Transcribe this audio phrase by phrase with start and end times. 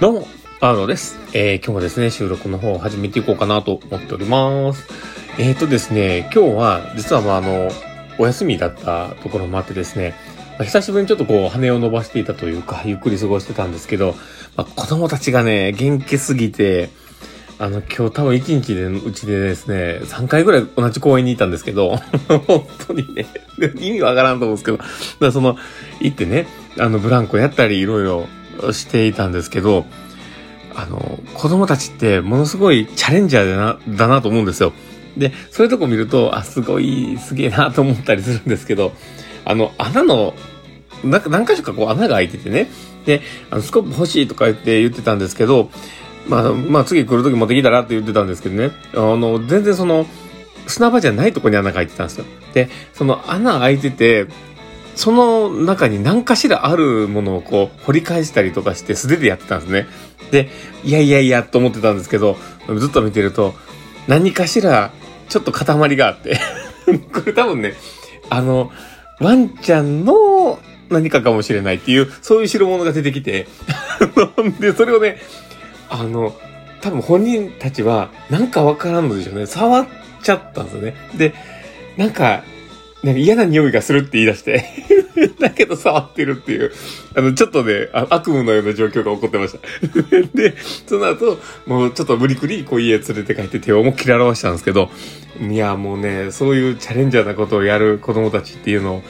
[0.00, 0.26] どうも、
[0.60, 1.20] アーノです。
[1.34, 4.88] えー、今日もですね、収録の方を始めていこうかなと思っております。
[5.38, 7.70] えーとですね、今日は、実はまああの、
[8.18, 10.14] お休みだったところもあってですね、
[10.58, 14.16] まあ久しぶりにちょっとこう、羽を伸ばしていたというか、ゆっくり過ごしてたんですけど、
[14.56, 16.90] まあ、子供たちがね、元気すぎて、
[17.60, 21.98] あの、今日多分一日で、うちでですね、3回ぐらい同じ公園にいたんですけど、
[22.48, 23.26] 本当にね、
[23.78, 24.78] 意味わからんと思うんですけど、
[25.20, 25.56] だその、
[26.00, 26.48] 行ってね、
[26.80, 28.26] あの、ブランコやったり、いろいろ
[28.72, 29.86] していたんですけど、
[30.74, 34.72] あの、子供たちってものすごいチャレンジャーだな、だなと思うんですよ。
[35.16, 38.92] で、そういうとこ見ると、あ、すごい、すげえなと思ったりするんですけど、
[39.44, 40.34] あの、穴の、
[41.04, 42.68] なんか何箇所かこう穴が開いててね、
[43.06, 45.70] で、あの、スコープ欲しいとか言って言ってたんですけど、
[46.26, 50.06] まあ、まあ、次来る時持ってきたらって言ってたんですけどね、あの、全然その、
[50.66, 52.24] 砂場じゃないとこに穴が開いてたんですよ。
[52.54, 54.26] で、その穴開いてて、
[54.96, 59.86] その中に何かしらあるものをこう掘り返したりとかして素手でやってたんですね。
[60.30, 60.48] で、
[60.84, 62.36] いやいやいやと思ってたんですけど、
[62.76, 63.54] ずっと見てると
[64.06, 64.92] 何かしら
[65.28, 66.38] ちょっと塊があって、
[67.12, 67.74] これ多分ね、
[68.30, 68.70] あの、
[69.20, 70.58] ワンちゃんの
[70.90, 73.46] 何かかもしれないっていう、そういう代物が出てきて、
[74.60, 75.18] で、それをね、
[75.88, 76.34] あの、
[76.80, 79.46] 多分本人たちはなんかわからんのでしょうね。
[79.46, 79.86] 触っ
[80.22, 80.94] ちゃったんですよね。
[81.16, 81.34] で、
[81.96, 82.42] なんか、
[83.04, 84.64] なんか嫌な匂いがするって言い出して
[85.38, 86.72] だけど触ってるっていう、
[87.14, 89.58] あの、ちょっとね、悪夢のような状況が起こってました
[90.34, 90.54] で、
[90.86, 94.90] その後、もうちょっと無理くり、こう家連れて帰って手を思いっきり表したんですけど、
[95.38, 99.02] いや、もうね、そういうチャレンジャーなことをやる子供たちっていうのを、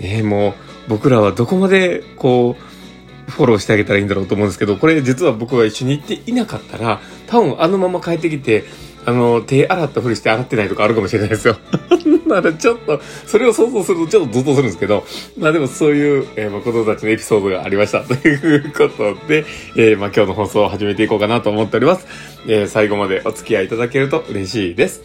[0.00, 0.54] ね、もう、
[0.88, 8.64] 僕らはどこまで、こう、フォローしてあげたらいいんだろうと思うんですけど、これ実は僕が一緒に行っていなかったら、多分あのまま帰ってきて、
[9.06, 11.56] あの、手洗ったふりして洗ってないとかあるかもしれないですよ。
[12.26, 15.04] なのでちょっと、それを想像するとちょっとゾッとするんですけど、
[15.38, 18.02] まあでもそういう、えー、ま子供たちのエピソードがありました。
[18.02, 19.44] ということで、
[19.76, 22.06] えー、まあ今日の放送を始めていこうかなと思っております。
[22.46, 25.02] えー、最後までお付き合いいただけると嬉しいです。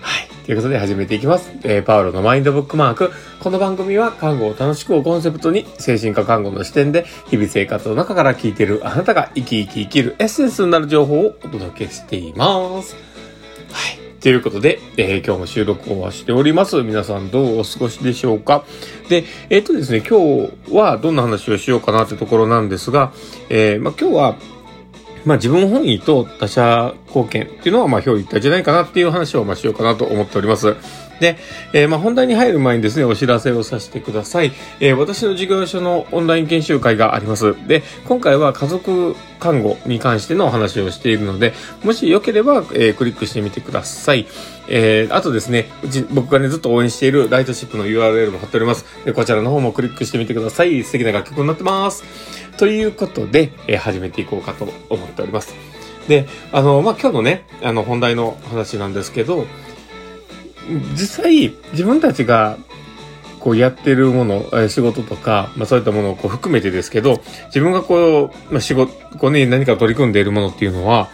[0.00, 0.28] はい。
[0.44, 1.50] ということで始めていきます。
[1.62, 3.12] えー、パウロのマインドブックマーク。
[3.40, 12.96] この番組は看護を楽しくをコンセプトに精神科看護の視点で日々生活の中から聞いているあなたが生き生き生きるエッセンスになる情報をお届けしています。
[13.72, 13.97] はい。
[14.20, 16.82] ということで、えー今日も収録をしております。
[16.82, 18.64] 皆さんどうお過ごしでしょうか？
[19.08, 20.18] で、えっ、とですね、今
[20.68, 23.12] 日はどんな話をしようかなってところなんですが、
[23.48, 24.36] えーまあ今日は、
[25.24, 30.74] まあ自分本位と他者貢献っていうのはまあ表裏一体じゃないかなっていう話をまあしようかなと思っております。
[31.20, 31.36] で、
[31.72, 34.52] えーまあ本題に入る前にですね、お知らせをさせてください。
[34.80, 37.54] えー私の事業所のオンライン研修会があります。
[37.66, 44.26] で、今回は家族看護に関してのお話をしているので、もしよければ、えークリックしてみてください。
[44.68, 48.84] えーあとですね、うち、僕がね、ずっと応援しているライトシップの URL も貼っております。
[49.04, 50.82] で、こちらの方もクリックしてみてください。
[50.84, 52.04] 素敵な楽曲になってます。
[52.58, 55.54] ということで、えー始めていこうかと思っております。
[56.08, 59.46] で、あの、まあ、今日のね、あの、本題の話なんですけど、
[60.92, 62.58] 実際、自分たちが、
[63.40, 71.08] こうやってるもの、仕事とか、まあそういったものをこう含めてですけど、自分がこう、まあ仕事、こうね、何か取り組んでいるものっていうのは、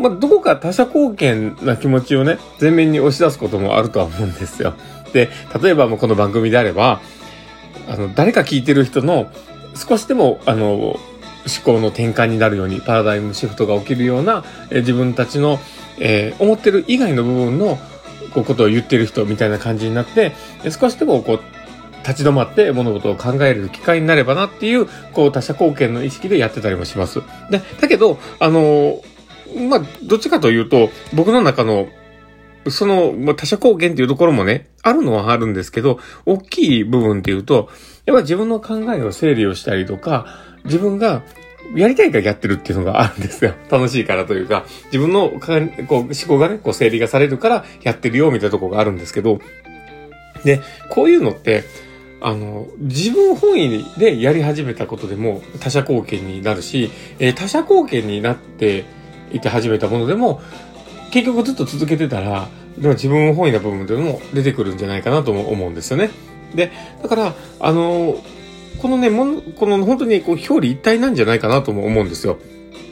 [0.00, 4.74] まあどこか他者貢献な気持ちをね、前面に押し出すこともあるとは思うんですよ。
[5.12, 5.30] で、
[5.62, 7.00] 例えばもうこの番組であれば、
[7.88, 9.30] あの、誰か聞いてる人の
[9.74, 10.98] 少しでも、あの、思
[11.64, 15.58] 考の転換になるように、パラダイムシフトが起きるような、え自分たちの、
[15.98, 17.78] えー思ってる以外の部分の、
[18.32, 20.32] こう、ことを言ってる人みたいな感じになって、
[20.70, 21.40] 少しでも、こう、
[22.06, 27.20] 立ち止まって物事を考える機会になればなっていう、こう、他者貢献の意識でやってたりもします。
[27.50, 29.02] で、だけど、あの
[29.68, 31.88] まあ、どっちかというと、僕の中の、
[32.68, 37.68] その、まあ、他者貢献っていうところもね、あるのはあるんですけど、大きい部分っていうと、
[38.06, 40.26] やっぱ自分の考えを整理をしたりとか、
[40.64, 41.22] 自分が
[41.74, 43.54] やりたいからやってるっていうのがあるんですよ。
[43.70, 49.40] 楽しいからというか、自分のかこう思考がね、こう整理がされるからやってるよみたいなとこがあるんですけど、
[50.44, 50.60] で、
[50.90, 51.64] こういうのって、
[52.20, 58.84] あの、自分本位でやり始めたことでも他者貢献になるし、えー他者貢献になって
[59.32, 60.40] いて始めたものでも、
[61.10, 62.48] 結局ずっと続けてたら、
[62.78, 66.10] でも自分本位な部分でも出てくるんじゃないかなとも思うんですよね。
[66.54, 66.70] で、
[67.02, 68.22] だから、あの、
[68.78, 72.38] このね、もんこの本当にこう表裏一体なんじゃないかなとも思うんですよ。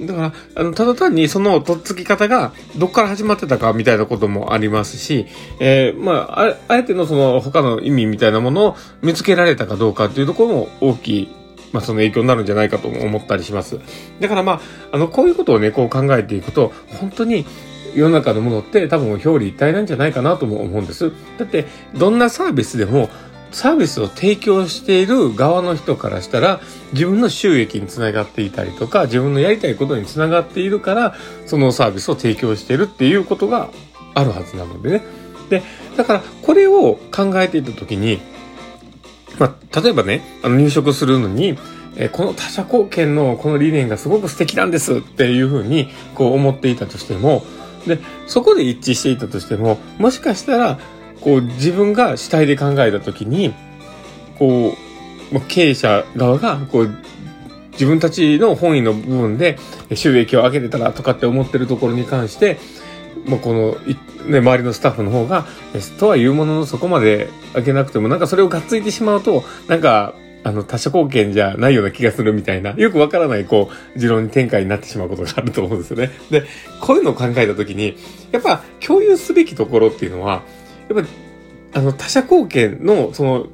[0.00, 5.26] だから、あの、ただ単にそのとっつき方がどっから始まってたかみたいなこともありますし、
[5.58, 11.28] えーまあ、ああえてのその他の意味みたいなものを見つけられたかどうかっていうところも大きい、
[11.72, 13.80] まあ、その影響になるんじゃないかとも思ったりします。
[14.20, 14.60] だからまあ、
[14.92, 17.46] あの、こういうことをね、こう考えていくと、本当に
[17.94, 21.10] 世の中のものって多分表裏一体なんじゃないかなとも思うんです。
[21.38, 21.64] だって、
[21.94, 23.08] どんなサービスでも、
[23.56, 26.60] サービスを提供している側の人からしたら、
[26.92, 31.14] 自分の収益につながっていたりとか、自分のやりたいことにつながっているから、
[31.46, 33.70] そのサービスを提供しているっていうことが
[34.14, 35.02] あるはずなのでね。
[35.48, 35.62] で、
[35.96, 38.20] だから、これを考えていたときに、
[39.38, 41.58] まあ、例えばね、あの入職するのに、
[41.96, 47.42] えこの他者貢献のこの理念がすごく素敵なんですっていうふうにこう思っていたとしても、
[47.86, 50.78] で、そこで一致していたとしても、もしかしたら、
[51.20, 53.54] こう自分が主体で考えたときに、
[54.38, 54.76] こ
[55.32, 56.90] う、経営者側が、こう、
[57.72, 59.58] 自分たちの本意の部分で
[59.94, 62.58] 収益を上げれたらとかって思ってるところに関して、
[63.26, 63.76] もうこの、
[64.30, 65.46] ね、周りのスタッフの方が、
[65.98, 70.14] とは言うもののそこまで上げなくても、なんかそれをがっついてしまうと、なんか、
[70.44, 76.12] あの、他者貢献じゃないような気がするみたいな、よくわからない、こう、持論展開になってしまうことがあると思うんですよね。
[76.30, 76.44] で、
[76.80, 77.96] こういうのを考えたときに、
[78.30, 80.42] やっぱ共有すべきところっていうのは、
[80.88, 81.08] やっぱり、
[81.74, 83.46] あの、他者貢献の、その、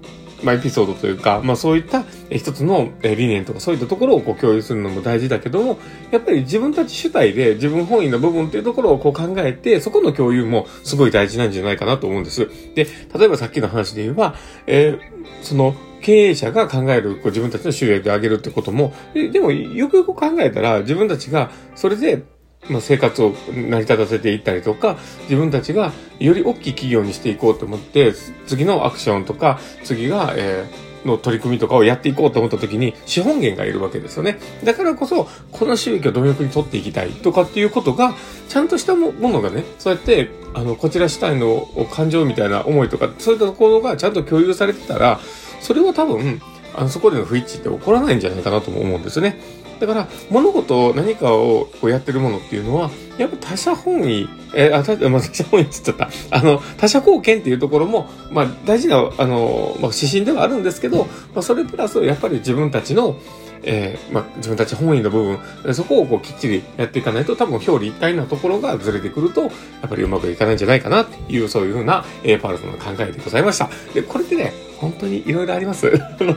[0.42, 5.78] まあ、エピソードというか、まあ、そういった一つの理念とかそういったところをこう共有するのも大事だけども、
[6.10, 12.48] やっぱり自分たち主体で自分本位の部分っていうところをこう考えて、そこの共有もすごい大事なんじゃないかなと思うんです。
[12.74, 12.86] で、
[13.16, 14.34] 例えばさっきの話で言えば、
[14.66, 15.00] えー、
[15.42, 22.24] その、経営者が考えるこう自分たちの収益を上げるってことも、でもよくよく考えたら自分たちがそれで
[22.68, 28.12] まあ、生活を成り立たせていったりとか、自分たちがより大きい企業にしていこうと思って、
[28.46, 34.38] 次のアクションとか、次が、えー、の取り組みとかをやっていこうと思った時に資本源がいるわけですよね。
[34.64, 38.14] だからこそ、この収益を貪欲に取っていきたいとかっていうことが、
[38.48, 45.20] ちゃんとしたものがね、そうやって、あの、こちら主体の感情みたいな思いとか、そういったところがちゃんと共有されてたら、
[45.60, 46.40] それは多分、
[46.74, 49.40] あの、そこでの不一致って起こらないんじゃないかなとも思うんですね。
[49.80, 56.10] だから、物事、何かをこうやってるものっていうのは、やっぱ他者本位、えー、あ、た、 まあ、他者本位って言っちゃった。
[56.30, 63.16] あの、他者貢献っていうところも、まあ、大事な、あの、まあ、指針ではあるんですけど、まあ、それプラス、やっぱり自分たちの、
[63.64, 69.50] えー、まあ、自分たち本位の部分、そこをこうきっちりやっていかないと、多分表裏一体なところがずれてくると、やっ
[69.88, 73.70] ぱりうまくいかないんじゃないかなっていう、そういうふうな、えー、パールさんの考えでございました。
[73.94, 75.86] で、これってね、本当にいろいろあります。
[75.96, 76.34] あの、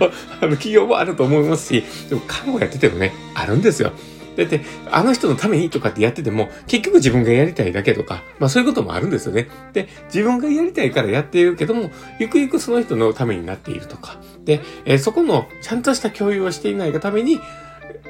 [0.51, 3.91] 企業もあると思いますし、でも看護やっててもね、あるんですよ。
[4.37, 4.61] だって、
[4.91, 9.47] あの人のためにとかってやってても、結局自分がやりたいだけとか、まあそういうこともあるんですよね。
[9.73, 11.89] で、自分がやりたいからやっているけども、
[12.19, 14.19] ゆくゆくその人のためになっているとか。
[14.43, 17.39] で、えー、そこのちゃんとした共有をしていないがために、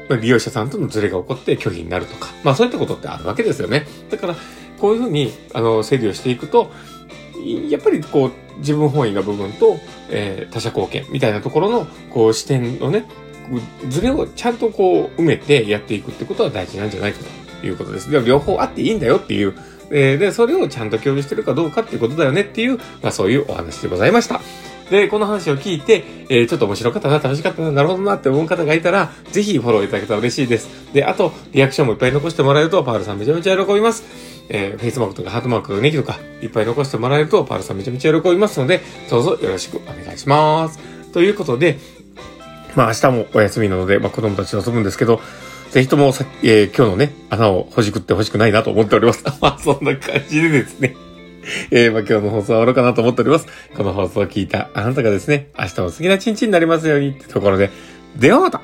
[0.09, 3.87] ま利用者さんとのズレが起こって拒否になるとか、まあそういったことってあるわけですよね。
[4.09, 4.35] だから、
[4.79, 6.71] こういうふうに、あの、整理をしていくと、
[7.69, 9.77] やっぱりこう、自分本位な部分と、
[10.09, 13.05] えー、他者貢献みたいなところの、こう、視点のね、
[13.89, 17.19] ズレをちゃんとこう、埋めてやっていくってことは大事なんじゃないか
[17.61, 18.09] ということです。
[18.09, 19.55] でも両方あっていいんだよっていう、
[19.91, 24.41] えー、で、それをちゃんと共有してるかどうかっていうことだよねっていう、まあそういうお話でございました。
[24.89, 30.69] で、この話を聞いて、えー、ちょっと面白かったな、楽しかったな、なるほどなって思う方がいたら、ぜひフォローいただけたら嬉しいです。
[30.93, 34.03] で、あと、リアクションもいっぱい残してもらえると、パールさんめちゃめちゃ喜びます。
[34.49, 40.79] えー、フェイスマークとかハートマーク、ネギとか、いっぱい残してもらえると、パールさんめちゃめちゃ喜びますので、どうぞよろしくお願いします。
[41.11, 41.79] ということで、
[42.75, 45.21] まあ明日もお休みなので、まあ子供たち遊ぶんですけど、
[45.71, 49.23] ぜひともさ、えー、今日のね、穴をほじくってほしくないなと思っております。
[49.41, 50.95] まあそんな感じでですね。
[51.71, 53.47] えー、まあ今日の放送は終わろうかなと思っております。
[53.75, 57.71] この放送を聞いたあなたがですね、明日も好きな一日になりますようにってところで、
[58.15, 58.61] ではまた